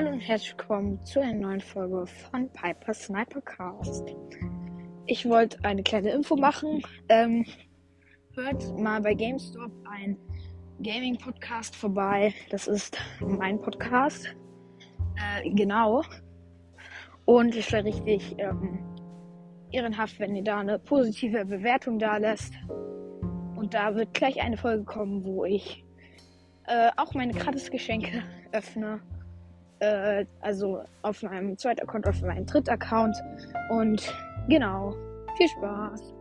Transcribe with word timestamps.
Hallo 0.00 0.12
und 0.12 0.20
herzlich 0.20 0.52
willkommen 0.56 1.04
zu 1.04 1.20
einer 1.20 1.34
neuen 1.34 1.60
Folge 1.60 2.06
von 2.06 2.50
Piper 2.54 2.94
Sniper 2.94 3.42
Cast. 3.42 4.16
Ich 5.04 5.28
wollte 5.28 5.62
eine 5.62 5.82
kleine 5.82 6.08
Info 6.12 6.36
machen. 6.36 6.82
Ähm, 7.10 7.44
hört 8.34 8.78
mal 8.78 9.02
bei 9.02 9.12
GameStop 9.12 9.70
ein 9.84 10.16
Gaming 10.82 11.18
Podcast 11.18 11.76
vorbei. 11.76 12.32
Das 12.48 12.66
ist 12.66 12.96
mein 13.20 13.60
Podcast. 13.60 14.34
Äh, 15.16 15.50
genau. 15.50 16.02
Und 17.26 17.54
es 17.54 17.70
wäre 17.70 17.84
richtig 17.84 18.36
ähm, 18.38 18.78
ehrenhaft, 19.70 20.18
wenn 20.18 20.34
ihr 20.34 20.44
da 20.44 20.60
eine 20.60 20.78
positive 20.78 21.44
Bewertung 21.44 21.98
da 21.98 22.16
lässt. 22.16 22.54
Und 23.54 23.74
da 23.74 23.94
wird 23.94 24.14
gleich 24.14 24.40
eine 24.40 24.56
Folge 24.56 24.84
kommen, 24.84 25.22
wo 25.26 25.44
ich 25.44 25.84
äh, 26.68 26.88
auch 26.96 27.12
meine 27.12 27.34
Gratis-Geschenke 27.34 28.22
öffne. 28.52 29.02
Äh, 29.80 30.26
also 30.42 30.82
auf 31.02 31.22
meinem 31.22 31.56
zweiten 31.56 31.80
Account, 31.80 32.06
auf 32.06 32.20
meinem 32.22 32.46
dritten 32.46 32.70
Account. 32.70 33.16
Und 33.70 34.14
genau, 34.48 34.94
viel 35.36 35.48
Spaß. 35.48 36.14